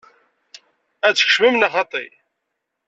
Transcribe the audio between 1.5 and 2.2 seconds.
neɣ xaṭi?